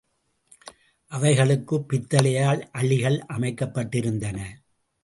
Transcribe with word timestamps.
அவைகளுக்குப் 1.11 1.85
பித்தளையால் 1.87 2.69
அழிகள் 2.71 3.25
அமைக்கப்பட்டிருந்தன. 3.29 4.39